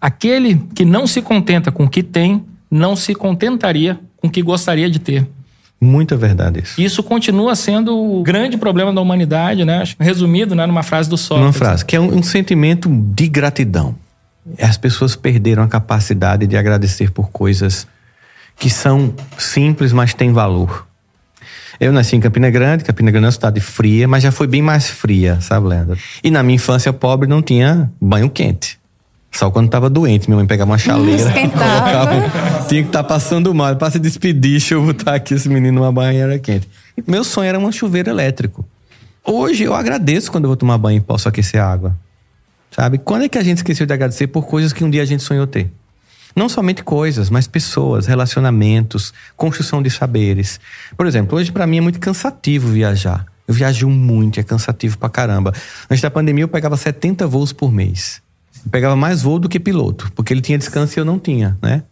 Aquele 0.00 0.56
que 0.74 0.84
não 0.84 1.06
se 1.06 1.22
contenta 1.22 1.70
com 1.70 1.84
o 1.84 1.88
que 1.88 2.02
tem, 2.02 2.44
não 2.70 2.96
se 2.96 3.14
contentaria 3.14 3.98
com 4.16 4.28
o 4.28 4.30
que 4.30 4.42
gostaria 4.42 4.90
de 4.90 4.98
ter. 4.98 5.26
Muita 5.80 6.16
verdade 6.16 6.60
isso. 6.62 6.80
Isso 6.80 7.02
continua 7.02 7.54
sendo 7.54 7.96
o 7.96 8.22
grande 8.22 8.56
problema 8.56 8.92
da 8.92 9.00
humanidade, 9.00 9.64
né? 9.64 9.84
Resumido 9.98 10.54
né, 10.54 10.66
numa 10.66 10.82
frase 10.82 11.10
do 11.10 11.16
Sócrates. 11.16 11.46
Uma 11.46 11.52
frase, 11.52 11.84
que 11.84 11.94
é 11.94 12.00
um, 12.00 12.18
um 12.18 12.22
sentimento 12.22 12.88
de 12.88 13.28
gratidão. 13.28 13.94
As 14.58 14.76
pessoas 14.76 15.14
perderam 15.16 15.62
a 15.62 15.68
capacidade 15.68 16.46
de 16.46 16.56
agradecer 16.56 17.10
por 17.10 17.30
coisas 17.30 17.86
que 18.56 18.70
são 18.70 19.12
simples, 19.36 19.92
mas 19.92 20.14
têm 20.14 20.32
valor. 20.32 20.86
Eu 21.80 21.92
nasci 21.92 22.16
em 22.16 22.20
Campina 22.20 22.50
Grande, 22.50 22.84
Campina 22.84 23.10
Grande 23.10 23.24
é 23.24 23.28
uma 23.28 23.32
cidade 23.32 23.60
fria, 23.60 24.06
mas 24.06 24.22
já 24.22 24.30
foi 24.30 24.46
bem 24.46 24.62
mais 24.62 24.88
fria, 24.88 25.40
sabe, 25.40 25.66
Leandro? 25.66 25.98
E 26.22 26.30
na 26.30 26.42
minha 26.42 26.54
infância 26.56 26.92
pobre 26.92 27.28
não 27.28 27.42
tinha 27.42 27.90
banho 28.00 28.30
quente. 28.30 28.78
Só 29.34 29.50
quando 29.50 29.68
tava 29.68 29.90
doente, 29.90 30.28
minha 30.28 30.36
mãe 30.36 30.46
pegava 30.46 30.70
uma 30.70 30.78
chaleira. 30.78 31.30
Colocava, 31.50 32.66
tinha 32.68 32.82
que 32.82 32.88
estar 32.88 33.02
tá 33.02 33.04
passando 33.04 33.52
mal. 33.52 33.74
Para 33.74 33.90
se 33.90 33.98
despedir, 33.98 34.38
deixa 34.58 34.74
eu 34.74 34.82
botar 34.82 35.16
aqui 35.16 35.34
esse 35.34 35.48
menino 35.48 35.80
numa 35.80 35.92
banheira 35.92 36.38
quente. 36.38 36.68
Meu 37.04 37.24
sonho 37.24 37.48
era 37.48 37.58
um 37.58 37.72
chuveiro 37.72 38.08
elétrico. 38.08 38.64
Hoje 39.24 39.64
eu 39.64 39.74
agradeço 39.74 40.30
quando 40.30 40.44
eu 40.44 40.50
vou 40.50 40.56
tomar 40.56 40.78
banho 40.78 40.98
e 40.98 41.00
posso 41.00 41.28
aquecer 41.28 41.60
a 41.60 41.66
água. 41.66 41.96
Sabe? 42.70 42.98
Quando 42.98 43.24
é 43.24 43.28
que 43.28 43.36
a 43.36 43.42
gente 43.42 43.58
esqueceu 43.58 43.86
de 43.86 43.92
agradecer 43.92 44.28
por 44.28 44.46
coisas 44.46 44.72
que 44.72 44.84
um 44.84 44.90
dia 44.90 45.02
a 45.02 45.06
gente 45.06 45.22
sonhou 45.22 45.46
ter? 45.46 45.70
Não 46.36 46.48
somente 46.48 46.84
coisas, 46.84 47.28
mas 47.28 47.48
pessoas, 47.48 48.06
relacionamentos, 48.06 49.12
construção 49.36 49.82
de 49.82 49.90
saberes. 49.90 50.60
Por 50.96 51.06
exemplo, 51.06 51.38
hoje 51.38 51.50
para 51.50 51.66
mim 51.66 51.78
é 51.78 51.80
muito 51.80 51.98
cansativo 51.98 52.68
viajar. 52.68 53.26
Eu 53.48 53.54
viajo 53.54 53.88
muito, 53.88 54.38
é 54.38 54.42
cansativo 54.42 54.96
pra 54.96 55.08
caramba. 55.08 55.52
Antes 55.90 56.02
da 56.02 56.10
pandemia 56.10 56.44
eu 56.44 56.48
pegava 56.48 56.76
70 56.76 57.26
voos 57.26 57.52
por 57.52 57.72
mês. 57.72 58.23
Pegava 58.70 58.96
mais 58.96 59.22
voo 59.22 59.38
do 59.38 59.48
que 59.48 59.60
piloto, 59.60 60.10
porque 60.14 60.32
ele 60.32 60.40
tinha 60.40 60.58
descanso 60.58 60.98
e 60.98 61.00
eu 61.00 61.04
não 61.04 61.18
tinha, 61.18 61.56
né? 61.62 61.82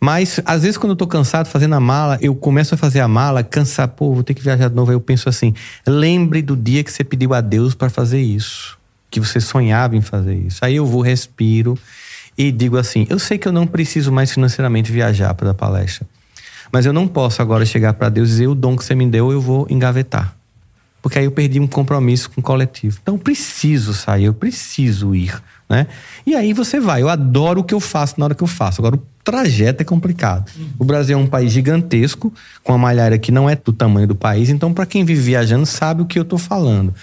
Mas, 0.00 0.40
às 0.44 0.62
vezes, 0.62 0.76
quando 0.76 0.90
eu 0.90 0.96
tô 0.96 1.06
cansado 1.06 1.46
fazendo 1.48 1.74
a 1.74 1.80
mala, 1.80 2.18
eu 2.20 2.34
começo 2.34 2.74
a 2.74 2.78
fazer 2.78 3.00
a 3.00 3.08
mala, 3.08 3.42
cansar, 3.42 3.88
pô, 3.88 4.12
vou 4.12 4.22
ter 4.22 4.34
que 4.34 4.42
viajar 4.42 4.68
de 4.68 4.74
novo. 4.74 4.90
Aí 4.90 4.96
eu 4.96 5.00
penso 5.00 5.28
assim: 5.28 5.54
lembre 5.86 6.42
do 6.42 6.56
dia 6.56 6.84
que 6.84 6.92
você 6.92 7.02
pediu 7.02 7.32
a 7.32 7.40
Deus 7.40 7.74
para 7.74 7.88
fazer 7.88 8.20
isso, 8.20 8.76
que 9.10 9.18
você 9.18 9.40
sonhava 9.40 9.96
em 9.96 10.02
fazer 10.02 10.34
isso. 10.34 10.62
Aí 10.62 10.76
eu 10.76 10.84
vou, 10.84 11.00
respiro 11.00 11.78
e 12.36 12.52
digo 12.52 12.76
assim: 12.76 13.06
eu 13.08 13.18
sei 13.18 13.38
que 13.38 13.48
eu 13.48 13.52
não 13.52 13.66
preciso 13.66 14.12
mais 14.12 14.30
financeiramente 14.30 14.92
viajar 14.92 15.32
para 15.32 15.52
a 15.52 15.54
palestra, 15.54 16.06
mas 16.70 16.84
eu 16.84 16.92
não 16.92 17.08
posso 17.08 17.40
agora 17.40 17.64
chegar 17.64 17.94
para 17.94 18.08
Deus 18.08 18.28
e 18.28 18.32
dizer: 18.32 18.46
o 18.48 18.54
dom 18.54 18.76
que 18.76 18.84
você 18.84 18.94
me 18.94 19.08
deu, 19.08 19.32
eu 19.32 19.40
vou 19.40 19.66
engavetar. 19.70 20.36
Porque 21.04 21.18
aí 21.18 21.26
eu 21.26 21.30
perdi 21.30 21.60
um 21.60 21.66
compromisso 21.66 22.30
com 22.30 22.40
o 22.40 22.42
coletivo. 22.42 22.98
Então, 23.02 23.16
eu 23.16 23.18
preciso 23.18 23.92
sair, 23.92 24.24
eu 24.24 24.32
preciso 24.32 25.14
ir 25.14 25.38
né? 25.68 25.86
E 26.26 26.34
aí 26.34 26.52
você 26.52 26.78
vai. 26.78 27.02
Eu 27.02 27.08
adoro 27.08 27.60
o 27.60 27.64
que 27.64 27.74
eu 27.74 27.80
faço 27.80 28.14
na 28.18 28.26
hora 28.26 28.34
que 28.34 28.42
eu 28.42 28.48
faço. 28.48 28.80
Agora, 28.80 28.96
o 28.96 29.02
trajeto 29.22 29.82
é 29.82 29.84
complicado. 29.84 30.50
O 30.78 30.84
Brasil 30.84 31.18
é 31.18 31.20
um 31.20 31.26
país 31.26 31.52
gigantesco, 31.52 32.32
com 32.62 32.72
uma 32.72 32.78
malha 32.78 33.18
que 33.18 33.32
não 33.32 33.48
é 33.48 33.56
do 33.56 33.72
tamanho 33.72 34.06
do 34.06 34.14
país. 34.14 34.50
Então, 34.50 34.72
para 34.72 34.86
quem 34.86 35.04
vive 35.04 35.20
viajando, 35.20 35.66
sabe 35.66 36.02
o 36.02 36.06
que 36.06 36.18
eu 36.18 36.22
estou 36.22 36.38
falando. 36.38 36.94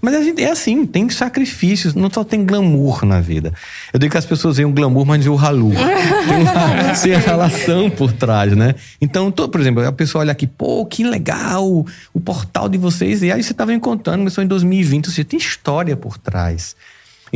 Mas 0.00 0.14
a 0.14 0.22
gente 0.22 0.42
é 0.42 0.50
assim, 0.50 0.84
tem 0.84 1.08
sacrifícios, 1.08 1.94
não 1.94 2.10
só 2.10 2.22
tem 2.22 2.44
glamour 2.44 3.04
na 3.06 3.20
vida. 3.20 3.52
Eu 3.92 3.98
digo 3.98 4.12
que 4.12 4.18
as 4.18 4.26
pessoas 4.26 4.56
veem 4.56 4.66
o 4.66 4.72
glamour, 4.72 5.06
mas 5.06 5.24
não 5.24 5.32
o 5.32 5.36
ralu. 5.36 5.72
tem, 6.28 6.36
uma, 6.36 6.94
tem 6.94 7.14
a 7.14 7.18
relação 7.18 7.88
por 7.90 8.12
trás, 8.12 8.54
né? 8.54 8.74
Então, 9.00 9.30
tô, 9.30 9.48
por 9.48 9.60
exemplo, 9.60 9.86
a 9.86 9.92
pessoa 9.92 10.22
olha 10.22 10.32
aqui, 10.32 10.46
pô, 10.46 10.84
que 10.84 11.04
legal 11.04 11.86
o 12.12 12.20
portal 12.20 12.68
de 12.68 12.76
vocês. 12.76 13.22
E 13.22 13.32
aí 13.32 13.42
você 13.42 13.52
estava 13.52 13.72
me 13.72 13.80
contando, 13.80 14.18
começou 14.18 14.44
em 14.44 14.46
2020, 14.46 15.06
ou 15.06 15.12
seja, 15.12 15.24
tem 15.24 15.38
história 15.38 15.96
por 15.96 16.18
trás. 16.18 16.76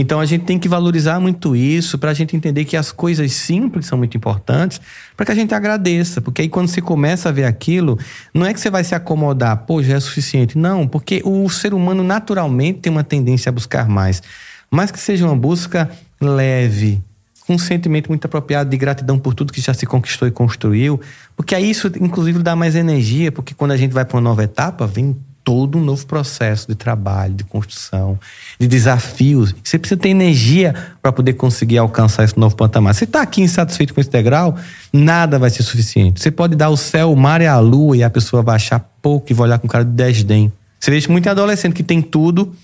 Então 0.00 0.20
a 0.20 0.24
gente 0.24 0.44
tem 0.44 0.60
que 0.60 0.68
valorizar 0.68 1.18
muito 1.18 1.56
isso 1.56 1.98
para 1.98 2.12
a 2.12 2.14
gente 2.14 2.36
entender 2.36 2.64
que 2.64 2.76
as 2.76 2.92
coisas 2.92 3.32
simples 3.32 3.86
são 3.86 3.98
muito 3.98 4.16
importantes 4.16 4.80
para 5.16 5.26
que 5.26 5.32
a 5.32 5.34
gente 5.34 5.52
agradeça. 5.52 6.20
Porque 6.20 6.42
aí 6.42 6.48
quando 6.48 6.68
você 6.68 6.80
começa 6.80 7.28
a 7.28 7.32
ver 7.32 7.42
aquilo, 7.42 7.98
não 8.32 8.46
é 8.46 8.54
que 8.54 8.60
você 8.60 8.70
vai 8.70 8.84
se 8.84 8.94
acomodar, 8.94 9.56
pô, 9.66 9.82
já 9.82 9.96
é 9.96 10.00
suficiente. 10.00 10.56
Não, 10.56 10.86
porque 10.86 11.20
o 11.24 11.50
ser 11.50 11.74
humano 11.74 12.04
naturalmente 12.04 12.78
tem 12.78 12.92
uma 12.92 13.02
tendência 13.02 13.50
a 13.50 13.52
buscar 13.52 13.88
mais. 13.88 14.22
Mas 14.70 14.92
que 14.92 15.00
seja 15.00 15.26
uma 15.26 15.34
busca 15.34 15.90
leve, 16.20 17.02
com 17.44 17.54
um 17.54 17.58
sentimento 17.58 18.06
muito 18.06 18.24
apropriado 18.24 18.70
de 18.70 18.76
gratidão 18.76 19.18
por 19.18 19.34
tudo 19.34 19.52
que 19.52 19.60
já 19.60 19.74
se 19.74 19.84
conquistou 19.84 20.28
e 20.28 20.30
construiu, 20.30 21.00
porque 21.36 21.56
aí 21.56 21.68
isso, 21.68 21.90
inclusive, 22.00 22.40
dá 22.40 22.54
mais 22.54 22.76
energia, 22.76 23.32
porque 23.32 23.52
quando 23.52 23.72
a 23.72 23.76
gente 23.76 23.92
vai 23.92 24.04
para 24.04 24.16
uma 24.16 24.22
nova 24.22 24.44
etapa, 24.44 24.86
vem 24.86 25.16
todo 25.48 25.78
um 25.78 25.80
novo 25.82 26.04
processo 26.04 26.68
de 26.68 26.74
trabalho, 26.74 27.32
de 27.32 27.42
construção, 27.42 28.20
de 28.60 28.68
desafios. 28.68 29.54
Você 29.64 29.78
precisa 29.78 29.98
ter 29.98 30.10
energia 30.10 30.74
para 31.00 31.10
poder 31.10 31.32
conseguir 31.32 31.78
alcançar 31.78 32.24
esse 32.24 32.38
novo 32.38 32.54
patamar. 32.54 32.94
Você 32.94 33.04
está 33.04 33.22
aqui 33.22 33.40
insatisfeito 33.40 33.94
com 33.94 34.00
esse 34.02 34.10
degrau, 34.10 34.58
nada 34.92 35.38
vai 35.38 35.48
ser 35.48 35.62
suficiente. 35.62 36.20
Você 36.20 36.30
pode 36.30 36.54
dar 36.54 36.68
o 36.68 36.76
céu, 36.76 37.10
o 37.10 37.16
mar 37.16 37.40
e 37.40 37.46
a 37.46 37.58
lua 37.60 37.96
e 37.96 38.02
a 38.02 38.10
pessoa 38.10 38.42
vai 38.42 38.56
achar 38.56 38.78
pouco 39.00 39.32
e 39.32 39.34
vai 39.34 39.48
olhar 39.48 39.58
com 39.58 39.66
cara 39.66 39.86
de 39.86 39.92
desdém. 39.92 40.52
Você 40.78 40.90
vê 40.90 41.00
muito 41.10 41.30
adolescente 41.30 41.72
que 41.72 41.82
tem 41.82 42.02
tudo 42.02 42.54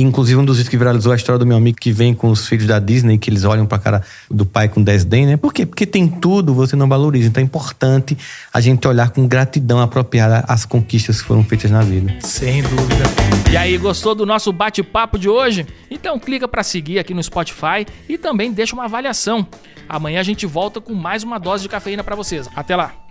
inclusive, 0.00 0.40
um 0.40 0.44
dos 0.44 0.56
vídeos 0.56 0.70
que 0.70 0.76
viralizou 0.76 1.12
a 1.12 1.16
história 1.16 1.38
do 1.38 1.46
meu 1.46 1.56
amigo 1.56 1.78
que 1.78 1.92
vem 1.92 2.14
com 2.14 2.30
os 2.30 2.46
filhos 2.46 2.66
da 2.66 2.78
Disney, 2.78 3.18
que 3.18 3.28
eles 3.28 3.44
olham 3.44 3.66
pra 3.66 3.78
cara 3.78 4.02
do 4.30 4.46
pai 4.46 4.68
com 4.68 4.82
desdém, 4.82 5.26
né? 5.26 5.36
Por 5.36 5.52
quê? 5.52 5.66
Porque 5.66 5.86
tem 5.86 6.08
tudo, 6.08 6.54
você 6.54 6.74
não 6.74 6.88
valoriza. 6.88 7.28
Então 7.28 7.42
é 7.42 7.44
importante 7.44 8.16
a 8.52 8.60
gente 8.60 8.86
olhar 8.88 9.10
com 9.10 9.26
gratidão 9.26 9.80
apropriada 9.80 10.44
as 10.48 10.64
conquistas 10.64 11.20
que 11.20 11.28
foram 11.28 11.44
feitas 11.44 11.70
na 11.70 11.82
vida. 11.82 12.14
Sem 12.20 12.62
dúvida. 12.62 13.04
E 13.50 13.56
aí, 13.56 13.76
gostou 13.76 14.14
do 14.14 14.24
nosso 14.24 14.50
bate-papo 14.52 15.18
de 15.18 15.28
hoje? 15.28 15.66
Então 15.90 16.18
clica 16.18 16.48
para 16.48 16.62
seguir 16.62 16.98
aqui 16.98 17.12
no 17.12 17.22
Spotify 17.22 17.86
e 18.08 18.16
também 18.16 18.50
deixa 18.52 18.74
uma 18.74 18.84
avaliação. 18.84 19.46
Amanhã 19.88 20.20
a 20.20 20.22
gente 20.22 20.46
volta 20.46 20.80
com 20.80 20.94
mais 20.94 21.22
uma 21.22 21.38
dose 21.38 21.64
de 21.64 21.68
cafeína 21.68 22.02
para 22.02 22.16
vocês. 22.16 22.48
Até 22.56 22.74
lá! 22.74 23.01